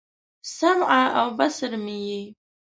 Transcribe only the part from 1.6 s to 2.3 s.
مې یې